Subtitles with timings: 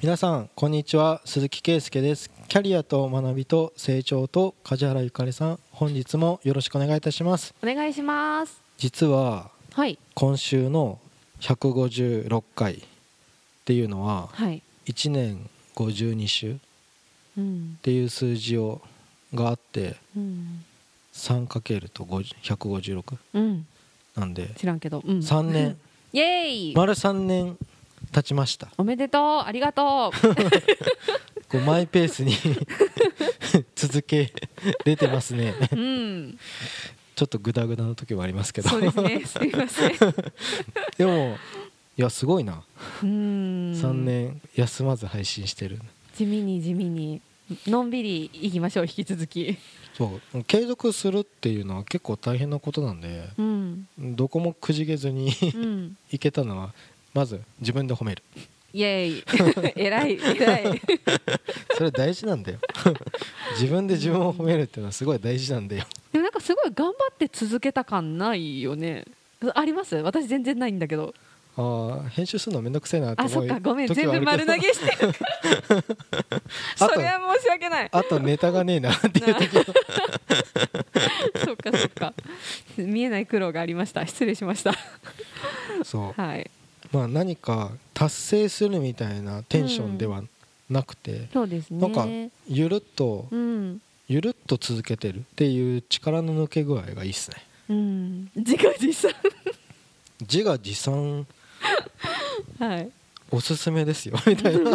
[0.00, 1.20] 皆さんこんにちは。
[1.24, 2.30] 鈴木圭介です。
[2.46, 5.58] キャリアと学びと成長と梶原ゆかりさん。
[5.72, 7.52] 本日もよろしくお願いいたします。
[7.64, 8.60] お願いします。
[8.76, 9.98] 実ははい。
[10.14, 11.00] 今週の
[11.40, 12.80] 156回っ
[13.64, 14.62] ていうのははい。
[14.86, 16.56] 1年52週っ
[17.36, 17.78] うん。
[17.82, 18.80] ていう数字を
[19.34, 20.64] があってうん、
[21.12, 23.66] 3× と50 156うん、
[24.14, 25.76] なんで知らんけど、うん、3年。
[26.14, 26.74] イエーイ。
[26.76, 27.58] 丸3年
[28.18, 28.68] 経ちました。
[28.76, 29.22] おめでとう。
[29.46, 30.12] ありがと
[31.48, 32.34] こう マイペースに
[33.76, 34.32] 続け
[34.84, 35.54] れてますね。
[35.72, 36.38] ううん。
[37.14, 38.68] ちょっとグダグダの時はありますけど。
[38.68, 39.24] そうですね。
[39.24, 39.92] すいません。
[40.98, 41.36] でも
[41.96, 42.64] いやすごいな、
[43.02, 43.72] うん。
[43.72, 45.80] 3年休まず配信してる。
[46.16, 47.20] 地味に地味に。
[47.66, 49.56] のんびりいきましょう引き続き。
[49.96, 50.44] そう。
[50.44, 53.88] 継続するっていうのは結構大変なことなんでうん。
[53.98, 55.96] どこもくじけずにうん。
[56.10, 56.74] いけたのは
[57.18, 58.22] まず自分で褒める。
[58.72, 59.72] イエーイ。
[59.74, 60.80] 偉 い偉い。
[61.76, 62.58] それ大事なんだよ。
[63.58, 65.84] 自分で自分を褒めるっていうのはすごい大事なんだよ。
[66.12, 69.04] でもなんかすごい頑張って続けた感ないよね。
[69.52, 69.96] あります？
[69.96, 71.12] 私全然ないんだけど。
[71.56, 73.88] ああ編集するのめんどくせえなってあそ思うっかごめん。
[73.88, 75.06] 時全部丸投げして。
[75.06, 75.12] る
[76.76, 77.88] それは申し訳ない。
[77.90, 79.64] あとネタがねえなっていう時は。
[81.44, 82.14] そっかそっか。
[82.76, 84.06] 見えない苦労がありました。
[84.06, 84.72] 失礼しました。
[85.82, 86.20] そう。
[86.20, 86.48] はい
[86.92, 90.22] まあ何か達成するみたいなテンションでは
[90.70, 91.80] なくて、そうですね。
[91.80, 92.06] なんか
[92.48, 93.80] ゆるっとうん。
[94.10, 97.36] ゆるっと続けてるっていう力の抜け具合がいいっすね。
[97.68, 98.30] うん。
[98.34, 99.12] 自画自賛。
[100.22, 101.26] 自画自賛。
[102.58, 102.90] はい
[103.30, 104.70] おすすめですよ みたいな。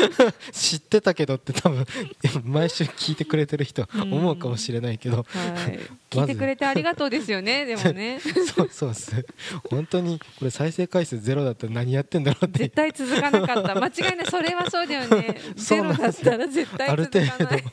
[0.52, 1.86] 知ってたけどって多分
[2.44, 5.26] 毎週聞いてくれてる人は思うかもしれないけど、
[6.10, 8.20] 聞いてくれてありがとうですよねでもね。
[8.54, 9.26] そうそうっす。
[9.70, 12.60] 本当にこれ再生回数ゼロだったら何やってんだろうって。
[12.60, 13.74] 絶対続かなかった。
[13.74, 14.26] 間違いない。
[14.30, 15.40] それはそうだよね。
[15.56, 17.64] ゼロだったら絶対ある続程度かない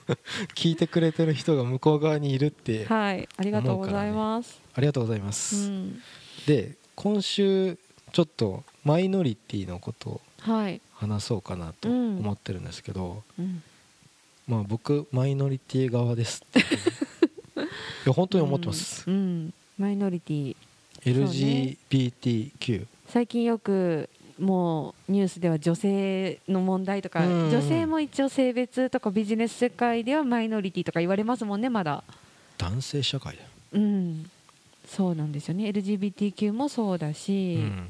[0.53, 3.27] 聞いてくれてる人が向こう側にいるってはい。
[3.37, 6.01] ありがとうございます、ありがとうございまうす、ん。
[6.45, 7.77] で今週
[8.11, 12.19] ちょっとマイノリティのことをはい、話そうかなとうん。
[12.19, 13.63] 思ってるんですけど、うん、
[14.47, 16.59] まあ僕マイノリティ側ですって。
[16.61, 16.63] い
[18.05, 19.53] や本当に思ってます、うん、うん。
[19.79, 20.55] マイノリティ。
[21.03, 24.09] そうね LGBTQ 最近よく
[24.39, 27.49] もうニュースでは女性の問題とか、うん。
[27.49, 32.03] 女性も一応性別とかビジネス世界ではマイノリティとか言われますもんねまだ。
[32.59, 34.29] 男性社会だよ、うん。
[34.87, 35.69] そうなんですよね。
[35.69, 37.87] LGBTQ もそうだし、うん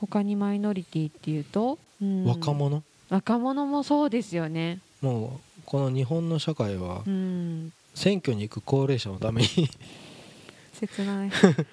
[0.00, 2.24] 他にマイノリティっていうと、うん。
[2.24, 2.82] 若者？
[3.10, 4.80] 若者もそうですよね。
[5.00, 7.72] もうこの日本の社会はうん。
[7.94, 9.48] 選挙に行く高齢者のために、
[10.72, 11.30] 切ない、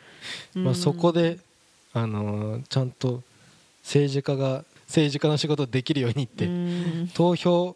[0.57, 1.37] まあそこで、
[1.93, 3.21] あのーちゃんと
[3.83, 7.11] 政治家が政治家の仕事できるようにって、うん。
[7.13, 7.75] 投票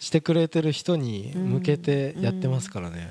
[0.00, 3.08] してくれてる人に向けてやってますからね、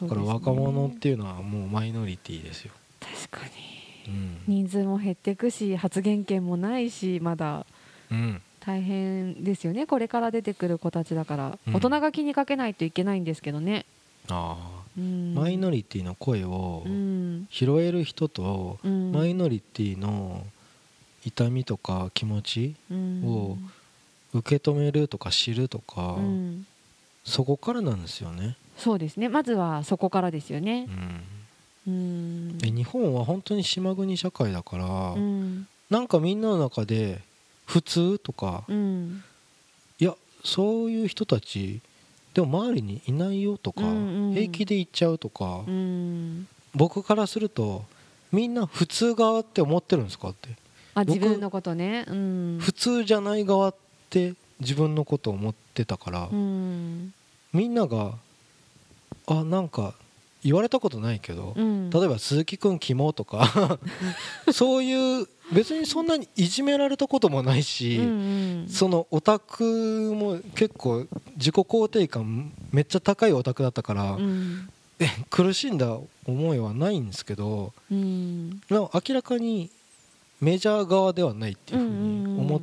[0.00, 3.52] だから若者っていうのはもうマイノリティですよ、確かに。
[3.72, 3.77] うん
[4.46, 7.66] 人数も減っていくし発言権もないしまだ。
[8.10, 9.86] うん、大変ですよね。
[9.86, 11.74] これから出てくる子たちだから、うん。
[11.74, 13.84] 大人が気にかけないといけないんですけどね、
[14.28, 14.56] あ
[14.96, 17.46] うん、あマイノリティの声をうん。
[17.50, 19.12] 拾える人と、うん。
[19.12, 20.44] マイノリティの
[21.24, 23.24] 痛みとか気持ちうん。
[23.24, 23.58] を
[24.32, 26.66] 受け止めるとか知るとか、うん。
[27.24, 29.28] そこからなんですよね、そうですね。
[29.28, 30.88] まずはそこからですようねん、
[31.88, 32.58] うん。
[32.58, 35.66] で日本は本当に島国社会だから、うん。
[35.90, 37.20] なんかみんなの中で
[37.64, 39.24] 普通とか、うん。
[39.98, 41.80] いやそういう人たち
[42.34, 44.34] でも周りにいないよとか、うんうん。
[44.34, 46.46] 平気で言っちゃうとか、うん。
[46.74, 47.84] 僕からすると
[48.30, 50.50] みんな普通側って思ってるんですかって。
[50.50, 50.58] 僕
[50.94, 52.04] あ自分のことね。
[52.06, 52.58] うん。
[52.60, 53.74] 普通じゃない側っ
[54.10, 57.14] て自分のことを思ってたから、うん。
[57.52, 58.12] みんなが
[59.26, 59.94] あなんか
[60.44, 61.90] 言われたことないけど、うん。
[61.90, 63.78] 例えば鈴木くんキモとか
[64.52, 68.08] そういう別にそんなにいじめられたこともないし、うんう
[68.64, 68.68] ん。
[68.68, 74.68] そのオタクも結構自己肯定感めっちゃ高いオタクだったから、うん。
[75.00, 75.96] え苦しんだ
[76.26, 78.60] 思いはないんですけどうん。
[78.70, 79.70] 明らかに
[80.40, 82.60] メジャー側ではないっていうふうに思っ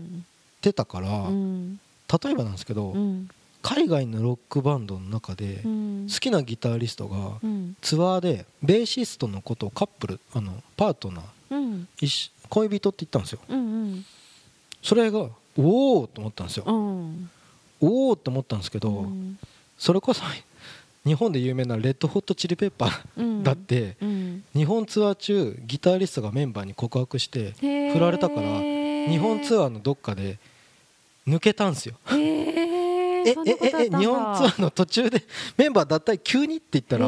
[0.61, 1.79] てたから、うん。
[2.23, 3.29] 例えばなんですけど、うん
[3.65, 6.07] 海外のロックバンドの中でうん。
[6.07, 7.75] 好きなギタリストがうん。
[7.81, 13.39] ツアーでベーシストのことをカップルあのパートナー恋人って言ったんですよ。
[13.49, 14.05] うん
[14.83, 16.65] それがおおと思ったんですよ。
[16.67, 17.29] うん。
[17.81, 19.39] おおって思ったんですけど、うん。
[19.79, 20.21] それこそ
[21.03, 23.43] 日本で有名なレッドホットチリペッパーうん。
[23.43, 24.43] だってうん。
[24.53, 28.61] 日本ツアー中ギタリストがメンバーに告白して振られたから
[29.09, 30.37] 日本ツアーのどっかで
[31.27, 31.95] 抜けたんですよ。
[32.11, 32.54] へ
[33.25, 35.23] ええそんなえことあっ日本ツアーの途中で
[35.57, 37.07] メンバー脱退急にって言ったら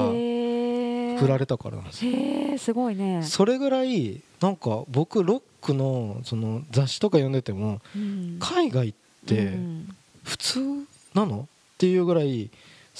[1.19, 2.11] 振られたからなんですよ。
[2.11, 3.23] へえすごいね。
[3.23, 8.37] それぐらいなんか僕ロックのその雑誌とか読んでてもうん。
[8.39, 8.93] 海外っ
[9.25, 9.95] てうん。
[10.23, 10.59] 普通
[11.13, 12.49] なのっていうぐらい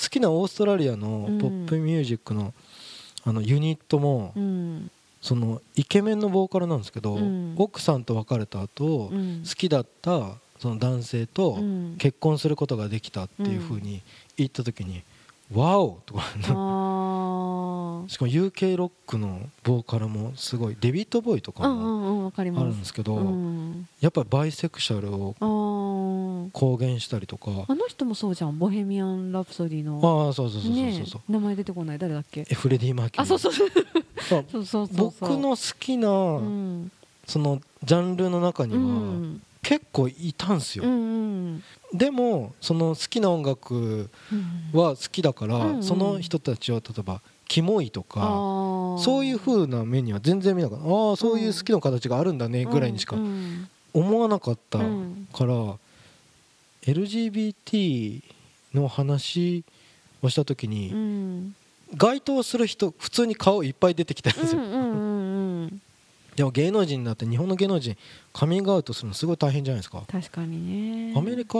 [0.01, 2.53] 好きなオーストラリアのポップミュージックの
[3.23, 4.91] あのユニットもうん。
[5.19, 7.55] そのイケメンのボーカルなんですけどうん。
[7.57, 9.43] 奥さんと別れた後うん。
[9.47, 11.95] 好きだったその男性とうん。
[11.98, 14.01] 結婚することができたっていう風に
[14.38, 15.01] 言った時に
[15.54, 23.88] 「ワオ!」とかあしかも UK ロックのボーカルもすごいデビッド・ボーイとかもあるんですけどうん。
[24.00, 25.36] やっぱりバイセクシャルを
[26.54, 27.51] 公言したりとか。
[27.68, 28.57] あの人もそうじゃん。
[28.57, 30.00] ボヘミアン・ラプソディの。
[30.27, 31.31] ああそうそうそうそうねそう。
[31.31, 31.98] 名前出てこない。
[31.98, 32.45] 誰だっけ？
[32.50, 33.33] えフレディ・マーキュリー。
[33.36, 33.53] あそうそう。
[33.53, 33.69] そう。
[34.21, 35.13] そうそうそうそう。
[35.19, 36.92] 僕の好きなうん。
[37.25, 40.85] そのジャンルの中にうはん結構いたんすよ。
[40.85, 40.95] うんう
[41.55, 41.63] ん。
[41.93, 45.83] でもその好きな音楽うんは好きだから、うんうん。
[45.83, 48.21] その人たちを例えばキモいとか
[49.03, 50.85] そういう風な目には全然見なかった。
[50.85, 55.53] ああそういう好きな形があるんだねぐらいにしかうん思わなかったうんから、
[56.83, 58.21] LGBT
[58.73, 59.65] の話
[60.21, 61.55] をした時うにん。
[61.95, 65.06] 該当する人普通に顔いっぱい出てきたんですよ、うんうんうん
[66.38, 67.98] でも芸能人になって日本の芸能人
[68.31, 70.04] カミングアウトするのすごい大変じゃないですか。
[70.07, 71.13] 確かにね。
[71.18, 71.56] アメリカ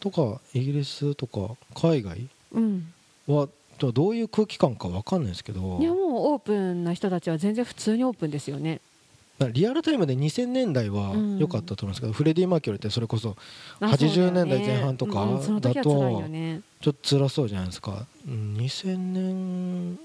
[0.00, 2.26] とかイギリスとか海外？
[2.52, 2.92] うん。
[3.26, 3.46] は
[3.78, 5.78] どういう空気感か分かんないですけど。
[5.82, 6.00] いやもう
[6.32, 8.80] オープンな人たちは全然普通にオープンですよね。
[9.52, 11.38] リアルタイムで2000年代はうん。
[11.38, 13.36] 良かったと思うんですけど、フレディ・マーキュリーってそれこそ
[13.80, 16.22] あ80年代前半とかだと
[16.80, 18.06] ちょっと辛そうじゃないですか。
[18.26, 19.98] うん2000年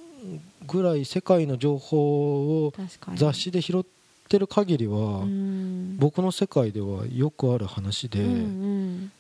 [0.68, 2.74] ぐらい世界の情報を
[3.16, 4.01] 雑誌で拾って
[4.40, 5.98] る限りは、うん。
[5.98, 9.12] 僕の世界ではよくある話で、うん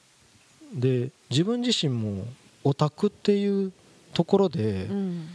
[0.73, 2.25] で自分自身も
[2.63, 3.73] オタクっていう
[4.13, 4.97] ところで、うん。
[4.97, 5.27] うん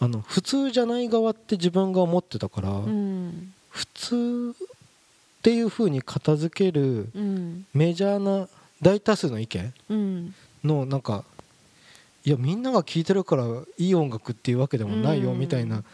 [0.00, 3.52] あの普通じゃない側って自分が思ってたから、うん。
[3.70, 4.66] 普通っ
[5.42, 7.66] ていう風に片付けるうん。
[7.72, 8.48] メジャーな
[8.82, 10.34] 大多数の意見うん。
[10.64, 11.24] のなんか
[12.24, 13.44] いやみんなが聴いてるから
[13.78, 15.38] いい音楽っていうわけでもないようん。
[15.38, 15.84] みたいな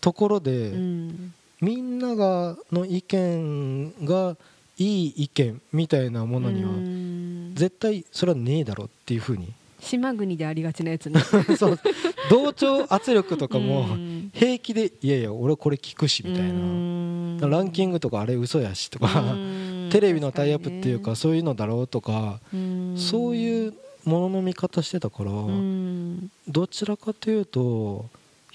[0.00, 4.36] ところで、うんみんながの意見が
[4.78, 7.52] いい意見みたいなものにはうん。
[7.54, 9.52] 絶対それはねえだろっていう風に。
[9.80, 11.20] 島国でありがちなやつね。
[11.56, 11.80] そう。
[12.28, 14.30] 同調圧力とかもうん。
[14.34, 16.48] 平気でいやいや俺これ聞くしみたいな。
[16.50, 17.38] うん。
[17.40, 19.88] ランキングとかあれ嘘やしとかうん。
[19.92, 22.94] テレビのタイアップっていうかそういうのだろうとかうん。
[22.98, 23.74] そういう
[24.04, 26.30] ものの見方してたからうん。
[26.46, 28.06] どちらかというと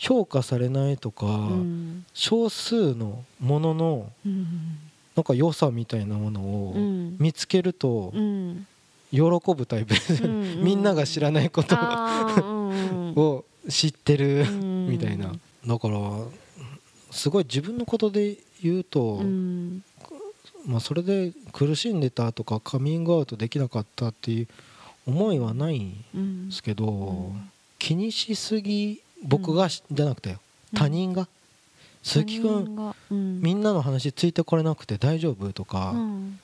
[0.01, 2.05] 評価されないとかうん。
[2.15, 4.47] 少数のもののうん。
[5.15, 7.17] なんか良さみたいなものをうん。
[7.19, 8.65] 見つけるとうん。
[9.11, 9.19] 喜
[9.55, 9.93] ぶタイプ
[10.23, 14.87] うんみんなが知らないことを 知ってるうん。
[14.89, 15.33] みたいな。
[15.67, 15.99] だから
[17.11, 19.83] すごい自分のことで言うとうん。
[20.65, 24.47] まあそれで苦しんでたとかカミングアウトできなかったっていう
[25.05, 27.51] 思いはないんうんですけどん。
[27.77, 30.37] 気にしすぎ僕がしじゃなくてうん。
[30.79, 31.27] 他人が？
[32.03, 33.41] 鈴木君ん。
[33.41, 36.39] みんなの話ついてこれなくて大丈夫とかうん。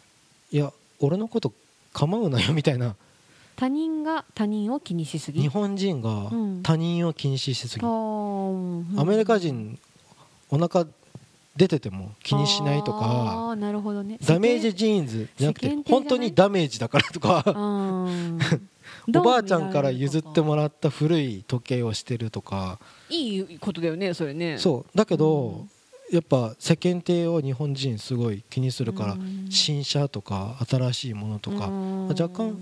[0.52, 1.54] いや俺のこと
[1.94, 2.96] 構うなよみたいな。
[3.56, 5.42] 他人が他人を気にしすぎ。
[5.42, 6.64] 日本人がうん。
[6.64, 7.86] 他人を気にしすぎ。
[7.86, 9.80] アメリカ人
[10.50, 10.86] お腹
[11.56, 13.00] 出てても気にしないとか。
[13.02, 14.20] あーなるほどね。
[14.24, 17.44] ダメージジーンズじゃなくて本当にダメージだからとか。
[17.48, 18.40] うん
[19.16, 22.80] おばあちゃんから譲ってもららった古い時計をしてるとか。
[23.10, 24.58] いいことだよねそれね。
[24.58, 24.98] そう。
[24.98, 25.70] だけうどん。
[26.12, 29.48] やっぱ世間体を日本人すごい気にするからうん。
[29.50, 32.08] 新車とか新しいものとかうん。
[32.08, 32.58] 若干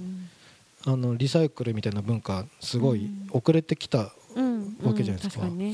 [0.86, 3.28] あのリサイクルみたいな文化すごいうん。
[3.32, 4.78] 遅れてきたうん。
[4.84, 5.44] わけじゃないですか。
[5.46, 5.74] かにね。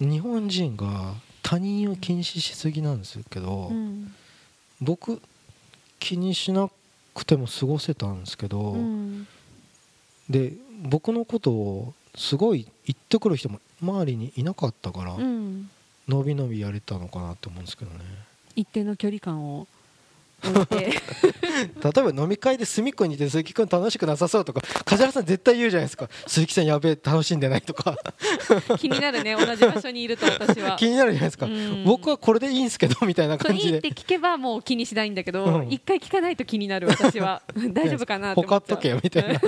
[0.00, 0.10] うん。
[0.10, 4.12] 日本人が他人を気にしすぎなんですけどうん。
[4.80, 5.20] 僕
[6.00, 6.68] 気にしな
[7.14, 9.28] くても過ごせたんですけどうん
[10.30, 10.52] で
[10.82, 15.70] 僕のことをすごい言ってくる人も周りにいなかったからうん。
[16.08, 18.00] 伸び伸びやれたのかなって思うんですけどね。
[18.56, 19.66] 一定の距離感を
[20.52, 26.08] 例えば飲み会で隅っこにいて鈴木君楽しくなさそうとか梶原さん絶対言うじゃないですか。
[26.26, 27.96] 鈴木さんやべえ楽しんでないとか。
[28.78, 30.76] 気になるね同じ場所にいると私は。
[30.76, 31.46] 気になるじゃないですか。
[31.46, 31.84] うん。
[31.84, 35.70] 僕はこれでいいんですけどみたいなそういいって感じで聞けばもう気にしないんだけどうん。
[35.70, 37.42] 一回聞かないと気になる私は。
[37.72, 39.40] 大丈夫かなってほかっ思っとけよみたいな。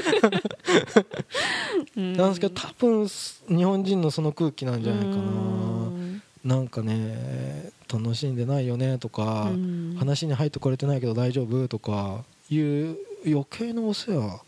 [1.96, 2.12] うん。
[2.12, 6.22] なんですけど多分日本人のその空気なんじゃないかうなん。
[6.44, 9.96] なんかね楽しんでないよねとかうん。
[9.98, 12.96] 話に入ってこれてないけど大丈夫とかいう
[13.26, 14.40] 余計なお世話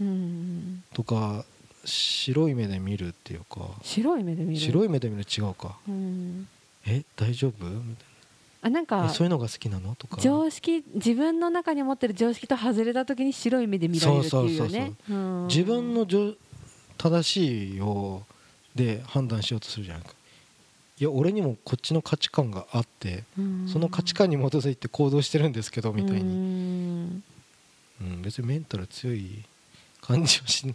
[0.00, 0.82] うん。
[0.92, 1.44] とか
[1.84, 4.60] 白い目で見るっていうか白い目で見る。
[4.60, 5.76] 白い目で見る違うか。
[5.88, 6.48] うん。
[6.86, 7.96] え大丈夫み
[8.60, 10.20] あなんかそういうのが好きなのとか。
[10.20, 14.92] 常識自分の中に持ってる常識と外れた時に白い目で見られるっていうよね。
[15.08, 15.46] うん。
[15.46, 16.34] 自分のじょ
[16.98, 18.26] 正しいよ
[18.74, 20.10] で判断しようとするじゃないか
[21.00, 23.68] いや俺にもこっちの価値観があってうん。
[23.68, 27.22] その価値観に基づいて行動してるんですけどみたいに、に
[28.00, 29.44] うん、別にメンタル強い
[30.00, 30.74] 感じはし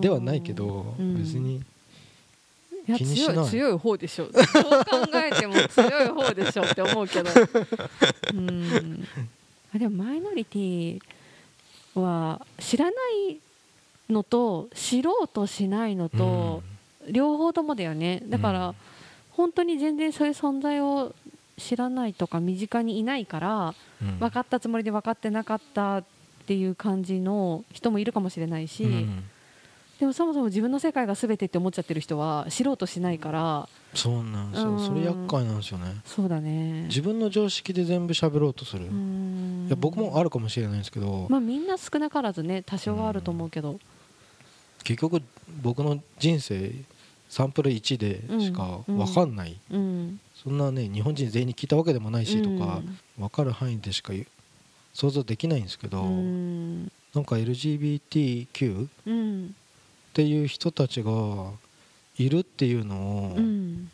[0.00, 1.62] ではないけど別に
[2.86, 3.36] 気にしない。
[3.36, 4.34] 強い強い方でしょそう
[4.84, 7.30] 考えても強い方でしょって思うけど。
[8.34, 9.08] うん。
[9.74, 11.00] あでもマイノリティ
[11.94, 12.90] は知らな
[13.30, 13.38] い
[14.10, 16.64] のと知ろうとしないのと、
[17.08, 18.22] 両方ともだよね。
[18.26, 18.74] だから、うん
[19.42, 21.12] 本当に全然そういう存在を
[21.58, 24.18] 知らないとか身近にいないからうん。
[24.20, 26.04] 分かったつもりで分かってなかったっ
[26.46, 29.24] ていう感じの人もいるかもしれないし、うん。
[29.98, 33.68] でもそもそも自分の世界が全てって思っちゃってる人は知ろうとしないから。
[33.94, 34.72] そうなんですうん。
[34.74, 35.86] よそれ厄介なんですよね。
[36.04, 36.84] そうだね。
[36.84, 43.80] 自分の常識で全部喋ろうとする、ういんや僕もあるかもしれないんですけど、まあみんな少なからずね多少はあると思うけど。
[44.84, 45.22] 結局
[45.62, 46.72] 僕の人生
[47.32, 52.98] サンプル1でしか分かんない、うんそんなね日本人全員に聞いたわけでもないしとか、うん。
[53.16, 54.12] 分かる範囲でしか
[54.92, 56.92] 想像できないんですけど、うん。
[57.14, 59.54] なんか LGBTQ っうん。
[60.12, 61.12] ていう人たちが
[62.18, 63.90] いるっていうのを、うん。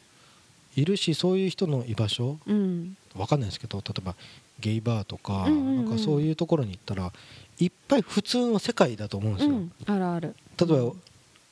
[0.74, 2.38] いるしそういう人の居場所？
[2.46, 2.96] うん。
[3.14, 4.16] 分かんないですけど例えば
[4.58, 5.84] ゲイバーとか,、うんうんうん。
[5.84, 7.12] なんかそういうところに行ったら
[7.60, 9.72] いっぱい普通の世界だと思うんですよ、うん。
[9.86, 10.34] あるある。
[10.58, 10.92] 例えば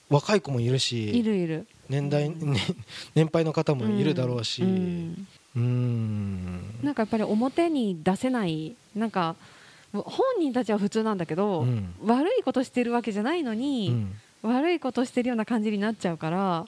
[0.08, 2.52] 若い子もいるいしるいる年代、うん。
[2.52, 2.60] ね
[3.14, 4.62] 年配の方もいるだろうし。
[4.62, 5.26] ううん。
[5.56, 6.60] ーん。
[6.82, 9.36] なんかやっぱり表に出せないなんか
[9.92, 11.94] 本人たちは普通なんだけど、うん。
[12.04, 13.90] 悪いことしてるわけじゃないのに、
[14.42, 14.50] うん。
[14.50, 16.66] 悪いことしてるような感じになっちゃうから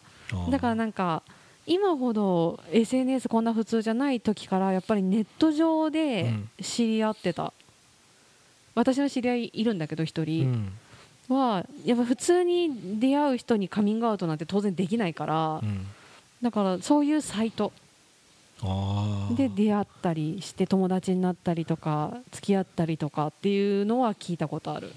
[0.51, 1.23] だからなんか
[1.67, 7.53] 今ほど SNS こんな普通じゃない時からやっぱりネット上で知り合ってた、
[8.75, 10.73] 私の知り合いいるんだけど一う人ん
[11.29, 15.87] はやっぱ普通に出会う人にカミングアウトなんて当然できないからうん。
[16.43, 17.73] だからそういうサイト。
[19.37, 24.93] で出会ったりして友達になったりとか付き合ったりとかっていうのは聞いたことある。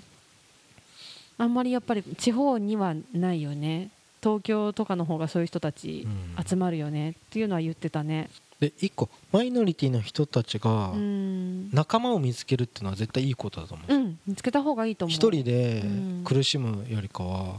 [1.38, 3.90] あんまりやっぱり地方にはないよね。
[4.24, 6.08] 東京とかの方がそういう人たち
[6.38, 6.44] うん。
[6.44, 8.30] 集まるよねっていうのは言ってたね
[8.62, 11.70] で一個マイノリティの人たちがうん。
[11.74, 15.16] 仲間を見つけるっていうのは絶対いいことだと思ううん見つけた方がいいと思う。
[15.16, 16.22] 一人でうん。
[16.24, 17.56] 苦しむよりかは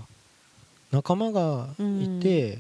[0.93, 2.59] 仲間がいて、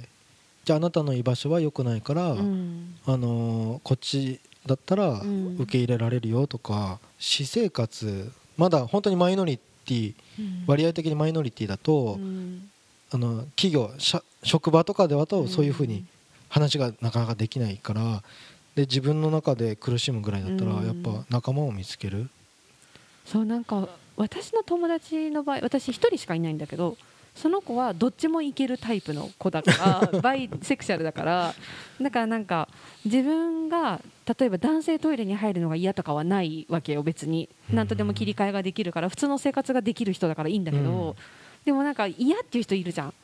[0.64, 2.94] じゃああなたの居場所は良くないから、うん。
[3.06, 5.56] あのーこっちだったらうん。
[5.61, 10.64] 受け入れられるよとか、私生活まだ本当にマイノリティうん。
[10.66, 12.68] 割合的にマイノリティだと、うん。
[13.12, 15.49] あの企業社職場とかではとうん。
[15.49, 16.04] そういうふうに
[16.52, 18.23] 話がなかなかできないから
[18.75, 20.87] で自分の中で苦しむぐらいだったらうん。
[20.87, 22.28] やっぱ仲間を見つける、
[23.25, 26.97] そうなんか私の友達の場合私一人しかいないんだけど
[27.35, 29.73] その子はどっちもいけるタイプの子だか
[30.12, 31.54] らバイセクシャルだから
[31.99, 32.68] だからなんか
[33.06, 34.02] 自分が
[34.38, 37.49] 例えば男性トイレに入るのが嫌とかはないわけよ別に。
[37.71, 37.76] うん。
[37.76, 41.14] 何とでも切り替えができるから普通の生活ができる人だからいいんだけど、うん。
[41.64, 43.14] でもなんか嫌っていう人いるじゃん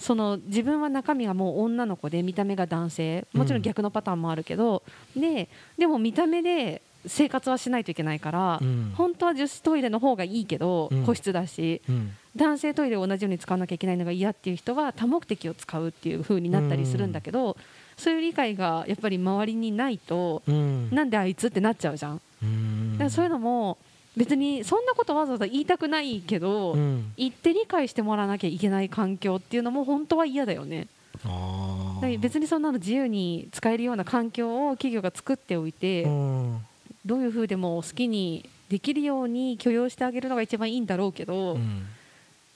[0.00, 3.26] その自分は中身がもう女の子で見た目が男性。
[3.34, 4.82] もちろん逆のパターンもあるけど、
[5.14, 8.92] ででも見た目で生活はしないといけないから、うん。
[8.96, 11.04] 本当は女子トイレの方がいいけど、うん。
[11.04, 12.12] 個室だしうん。
[12.34, 17.56] 男性トイレを同じように使わなきゃいけないのが嫌っていう人は多目的を使うっていう風になったりするんだけど、
[17.96, 20.88] そういう理解がやっぱり周りにないと、うん。
[20.90, 22.92] なんであいつってなっちゃうじゃん、うん。
[22.92, 23.76] だからそういうのも
[24.20, 27.10] 別にそんなことわざわざ言いたくないけど、うん。
[27.16, 30.88] 言って理解してもらわなきゃいけない環境っていうのも本当は嫌だよね。
[31.24, 36.58] あ別にそんなの自由に使えるような環境を企業が作っておいて、うん。
[37.06, 41.86] どういう風でも好きにできるように許容してあげるのが一番いいんだろうけど、うん。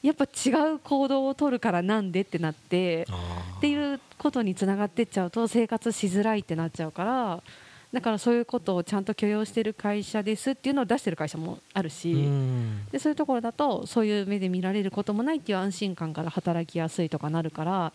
[0.02, 3.06] やっぱ違う行動を取るからなんでってなって
[3.56, 7.42] っていうことにつながってっちゃうと生活しづらいってなっちゃうから
[7.94, 12.86] だからそういうことをちゃんと許容してる会社ですっていうのを出してる会社もあるし、うん。
[12.90, 17.92] でそういうところだとそういう目で見られることもないっていう安心感から働きやすいとかなるから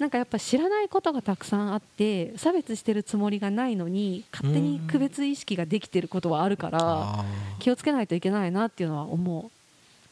[0.00, 7.24] なんかやっぱ知らないことがたくさんあって差別してるつもりがないのに勝手に区別意識ができてることはあるから
[7.60, 9.50] 気をつけないといけないなっていうのは思う。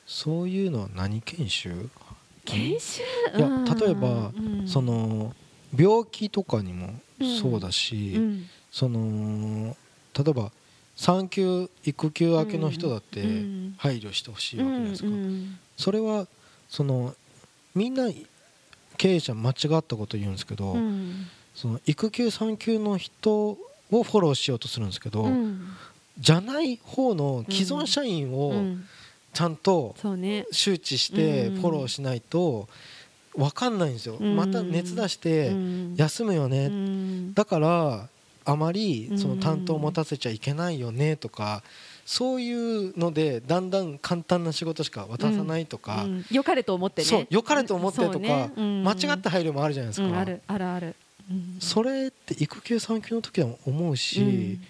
[0.07, 1.89] そういうのは何研修？
[2.45, 3.03] 研修？
[3.37, 3.65] いやうん。
[3.65, 4.69] 例えばうん。
[4.69, 5.35] その
[5.77, 6.95] 病気とかにも
[7.43, 9.77] そうだし、うんその
[10.19, 10.51] 例えば
[10.97, 13.75] 産休育休明けの人だってうん。
[13.79, 16.27] 配慮してほしいわけじゃないですか、うんそれは
[16.69, 17.15] その
[17.75, 18.09] みんな
[18.97, 21.27] 経営者間違ったこと言うんですけど、うん。
[21.55, 23.59] その育休産休の人を
[23.91, 25.69] フォローしようとするんですけど、うん。
[26.19, 28.85] じゃない方の既存社員うをん。
[29.33, 29.97] ちゃんと
[30.53, 32.69] 周知してうんフォローしないと
[33.37, 34.37] 分かんないんですよ、うん。
[34.37, 35.95] また熱出してうん。
[35.97, 37.35] 休むよね、うん。
[37.35, 38.09] だから
[38.45, 41.63] あまりそのうん担当を持たせちゃいけないよねとか
[42.07, 46.25] そういうのでだんだん簡単な仕事しか渡さないとか、うん。
[46.31, 47.07] 良かれと思ってね。
[47.07, 48.53] そう良かれと思ってとか、ね。
[48.57, 48.85] うん。
[48.85, 50.17] 間違った配慮もあるじゃないですか、うん。
[50.17, 50.95] あるあるある。
[51.31, 51.57] うん。
[51.61, 54.63] それって育休産休の時は思うし、うん。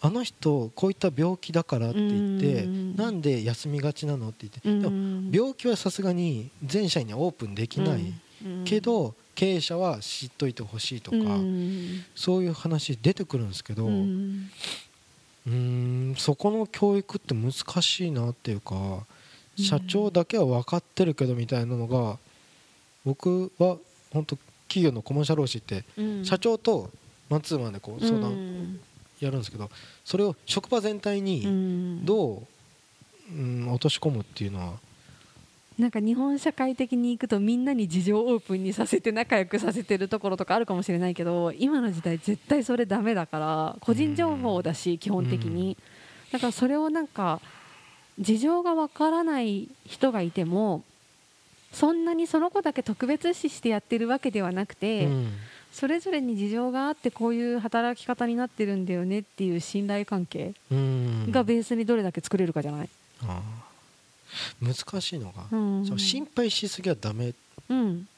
[0.00, 2.96] あの人こういった病気だからって言って、うん。
[2.96, 5.30] なんで休みがちなのって言って、うん。
[5.30, 8.12] でも病気はさすがに全社員にはオープンできない、
[8.44, 8.64] うん。
[8.64, 12.04] けど経営者は知っといてほしいとか、うん。
[12.14, 13.90] そういう話出てくるんですけど、う
[15.44, 18.74] うんそこの教育って難しいなっていうか
[19.58, 19.64] うん。
[19.64, 22.18] 社長だけは分かってるけどみたいなのが
[23.04, 23.76] 僕は
[24.12, 24.36] 本当
[24.68, 26.24] 企業のコマーシャル教ってうん。
[26.24, 26.90] 社長と
[27.28, 28.80] マンツーマンでこう相う談ん。
[29.20, 29.70] やるんですけど
[30.04, 32.04] それを職場全体うにん。
[32.04, 32.42] ど
[33.30, 34.74] う、うん、落とし込むっていうのは
[35.78, 45.76] なんか日本社会的に行くとみんなに事情をオープンにさせて仲良くさせてるところとかあるかもしれないけど今の時代絶対それダメだから個人情報だし基本的に。
[46.30, 47.40] だからそれをなんか
[48.18, 50.82] 事情がわからない人がいても
[51.72, 55.32] そんなにその子だけ特別視してやってるわけではなくて、うん。
[55.72, 61.30] それぞれに事情があってこういう働き方になってるんだよねっていう信頼関係うん。
[61.30, 62.88] がベースにどれだけ作れるかじゃない、
[64.60, 65.86] 難しいのが、うん。
[65.86, 67.34] そう心配しすぎはダメ。
[67.68, 68.08] うん。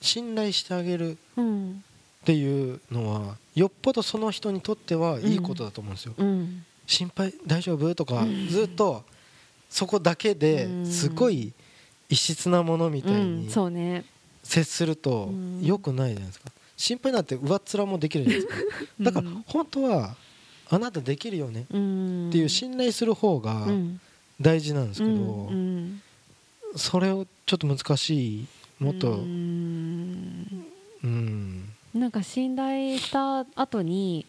[0.00, 1.18] 信頼してあげる。
[1.36, 1.84] うん。
[2.22, 6.64] っていうのはよっぽどその人にとってはいいことだと思うんですよ、うん。
[6.86, 7.94] 心配大丈夫？
[7.94, 8.48] とかうん。
[8.48, 9.04] ずっと
[9.70, 11.52] そこだけですごい
[12.10, 13.46] 異質なものみたいうん。
[13.46, 14.04] に
[14.42, 15.64] 接するとうん。
[15.64, 16.50] 良くないじゃないですか。
[16.76, 18.64] 心配なんて上っ面もできるじゃないですか。
[19.00, 20.16] だからうん本当は
[20.68, 22.28] あなたできるよねうん。
[22.28, 24.00] っていう信頼する方がうん
[24.40, 26.02] 大事なんですけどうん
[26.76, 28.46] それをちょっと難しい
[28.78, 30.64] もっうとん
[31.02, 31.68] うん。
[31.94, 34.24] なんか信頼した後に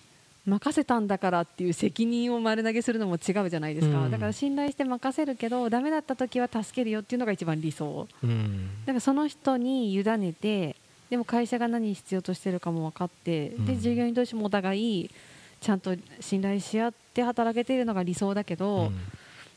[0.45, 4.11] 任せたんだからっていう責任を丸投げするのも違うじゃないですか、うん。
[4.11, 8.07] だから信頼して任せるけどダメだった時は助けるよっていうのが一番理想。
[8.23, 8.69] うん。
[8.85, 10.75] だからその人に委ねて
[11.09, 13.65] でも会社が何必要としてるかも分かって、うん。
[13.65, 15.11] で従業員同士もお互い
[15.59, 18.91] ちゃんと信頼し合って働けているのが理想だけど、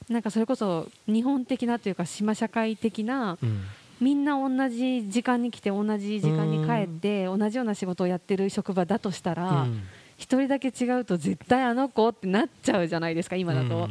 [0.09, 3.63] なんかそれこそ日本的なというか島社会的なうん。
[4.01, 9.83] みんな同じ時間に来て同じ時間に帰って同じような仕事をやってる職場だとしたらうん。
[10.17, 13.91] 一人だけ違うと絶対あの子ってなっちゃうじゃないですか今だと、だか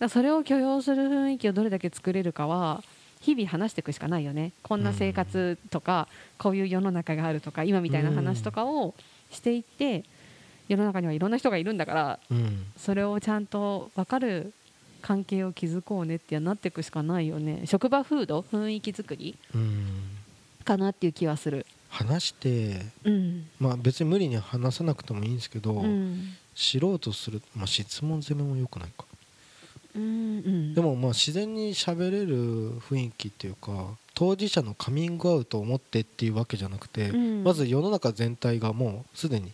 [0.00, 2.82] らそれを許容する雰囲気をどれだけ作れるかは
[3.20, 4.52] 日々話していくしかないよね。
[4.62, 8.94] こんな生活とかこういう世の中があるとか今みたいな話とかを
[9.30, 10.04] していって
[10.68, 12.66] 世の中にはいろんな人がいるんだからうん。
[12.76, 14.52] それをちゃんと分かる
[15.04, 17.66] 関係を築こうねってなっていくしかないよね。
[17.66, 19.86] 職場風土雰囲気作りうん。
[20.64, 21.66] かなっていう気はする。
[21.90, 23.46] 話してうん。
[23.60, 26.34] まあ別に無理に話さなくてもいいんですけど、うん。
[26.54, 29.04] 知ろうとする、まあ、質問攻めもよくないか。
[29.94, 30.74] うんうん。
[30.74, 37.44] でもまあ自然に喋れる雰囲気っていうか当事者のカミングアウトを持ってっていうわけじゃなくて、うん。
[37.44, 39.52] まず世の中全体がもうすでに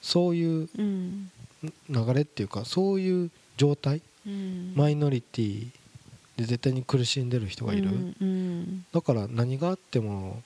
[0.00, 1.30] そういううん。
[1.90, 4.02] 流れっていうかそういう状態うん
[4.74, 5.68] マイノリティ
[6.36, 8.14] で絶対に苦しんでる人がいる、
[8.92, 10.42] だから何があっても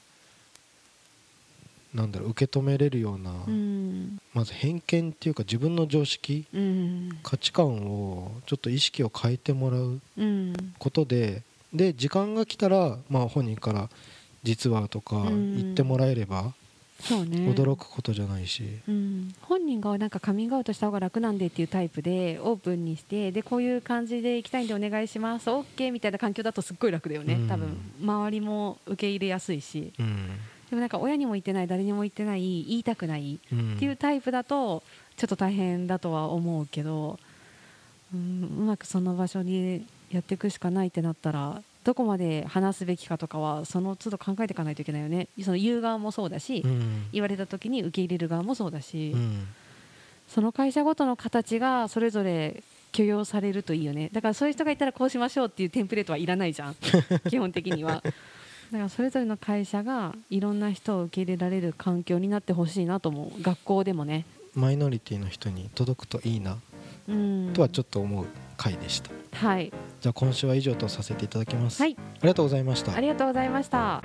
[1.95, 4.19] なんだろう受け止めれるような、うん。
[4.33, 7.19] まず偏見っていうか自分の常識うん。
[7.23, 10.75] 価値観をちょっと意識を変えてもらううん。
[10.79, 13.89] ことでで時間が来たら、まあ、本人から
[14.43, 15.57] 実はとかうん。
[15.57, 16.55] 言ってもらえれば
[17.01, 17.51] そうね。
[17.51, 27.49] 驚くことじゃないし、うん、本人がなんかカミングアウトした方が楽なんでっていうタイプでオープンにしてでこういう感じで行きたいんでお願いします OK みたいな環境だとすっごい楽だよね、うん。
[27.49, 29.93] 多分周りも受け入れやすいし。
[29.99, 30.29] うん。
[30.71, 34.85] でもなんか親にも言ってない誰にも言ってない言いたくないうんっていうタイプだと
[35.17, 37.19] ちょっと大変だとは思うけど、
[38.15, 45.29] うん、うまくその場所にやっていくしかないってなったらどこまで話すべきかとかはその都度考えていかないといけないよね。
[45.43, 47.07] その言う側もそうだし、うん。
[47.13, 49.49] 言われた時に受け入れる側もそうだし、うん。
[50.29, 52.63] その会社ごとの形がそれぞれ
[52.93, 54.11] 許容されるといいよね。
[54.13, 56.77] だからそういう人がいたらこうしましょうっていうテンプレートはいらないじゃん。
[57.29, 58.03] 基本的には。
[58.71, 63.43] だからそれぞれの会社がいろんな人を受け入れられる環境になってほしいなと思う。
[63.43, 64.27] 学校でもね。
[64.55, 66.59] マイノリティの人に届くといいな。
[67.09, 67.53] うん。
[67.53, 68.27] とはちょっと思う
[68.61, 69.11] 回でした。
[69.33, 69.73] はい。
[70.01, 71.97] じゃあ今週は以上とさせていただきます、はい。
[71.99, 72.95] ありがとうございました。
[72.95, 74.03] ありがとうございました。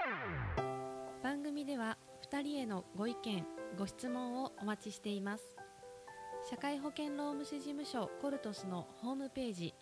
[1.22, 1.98] 番組では
[2.32, 3.46] 2人へのご意見
[3.78, 5.44] ご質問をお待ちしています。
[6.50, 9.74] 社会保険労務士事務所コルトスのホームページ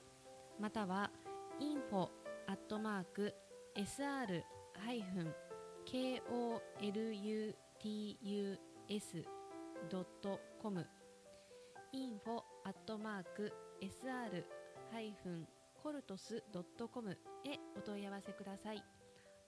[0.60, 1.12] または
[1.60, 2.10] info
[2.48, 3.36] アットマーク
[3.76, 4.42] sr
[4.80, 5.36] ハイフン
[5.86, 7.54] kolutus
[9.90, 10.88] ドットコム
[11.94, 12.98] info アット
[14.94, 15.48] マーク sr ハイフン
[15.82, 18.84] コルトスドットコムへお問い合わせください。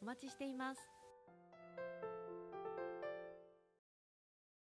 [0.02, 0.82] お待ちしています。